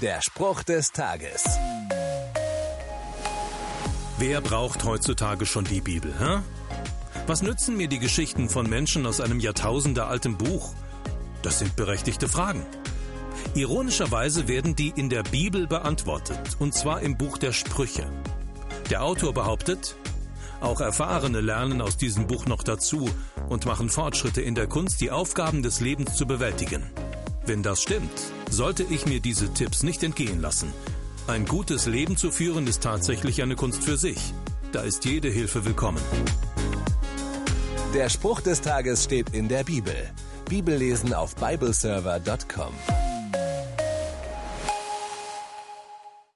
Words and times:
Der 0.00 0.22
Spruch 0.22 0.62
des 0.62 0.92
Tages. 0.92 1.44
Wer 4.16 4.40
braucht 4.40 4.84
heutzutage 4.84 5.44
schon 5.44 5.64
die 5.64 5.82
Bibel, 5.82 6.14
hä? 6.18 6.38
Was 7.26 7.42
nützen 7.42 7.76
mir 7.76 7.86
die 7.86 7.98
Geschichten 7.98 8.48
von 8.48 8.66
Menschen 8.66 9.04
aus 9.04 9.20
einem 9.20 9.40
jahrtausendealten 9.40 10.38
Buch? 10.38 10.72
Das 11.42 11.58
sind 11.58 11.76
berechtigte 11.76 12.28
Fragen. 12.28 12.64
Ironischerweise 13.54 14.48
werden 14.48 14.74
die 14.74 14.88
in 14.88 15.10
der 15.10 15.22
Bibel 15.22 15.66
beantwortet, 15.66 16.56
und 16.58 16.72
zwar 16.72 17.02
im 17.02 17.18
Buch 17.18 17.36
der 17.36 17.52
Sprüche. 17.52 18.10
Der 18.88 19.02
Autor 19.02 19.34
behauptet, 19.34 19.96
auch 20.62 20.80
Erfahrene 20.80 21.42
lernen 21.42 21.82
aus 21.82 21.98
diesem 21.98 22.26
Buch 22.26 22.46
noch 22.46 22.62
dazu 22.62 23.06
und 23.50 23.66
machen 23.66 23.90
Fortschritte 23.90 24.40
in 24.40 24.54
der 24.54 24.66
Kunst, 24.66 25.02
die 25.02 25.10
Aufgaben 25.10 25.62
des 25.62 25.80
Lebens 25.80 26.14
zu 26.16 26.26
bewältigen. 26.26 26.90
Wenn 27.50 27.64
das 27.64 27.82
stimmt, 27.82 28.12
sollte 28.48 28.84
ich 28.84 29.06
mir 29.06 29.18
diese 29.18 29.52
Tipps 29.52 29.82
nicht 29.82 30.04
entgehen 30.04 30.40
lassen. 30.40 30.72
Ein 31.26 31.46
gutes 31.46 31.86
Leben 31.86 32.16
zu 32.16 32.30
führen 32.30 32.68
ist 32.68 32.80
tatsächlich 32.80 33.42
eine 33.42 33.56
Kunst 33.56 33.82
für 33.82 33.96
sich. 33.96 34.32
Da 34.70 34.82
ist 34.82 35.04
jede 35.04 35.30
Hilfe 35.30 35.64
willkommen. 35.64 36.00
Der 37.92 38.08
Spruch 38.08 38.40
des 38.40 38.60
Tages 38.60 39.02
steht 39.02 39.30
in 39.30 39.48
der 39.48 39.64
Bibel. 39.64 39.96
Bibellesen 40.48 41.12
auf 41.12 41.34
bibleserver.com. 41.34 43.09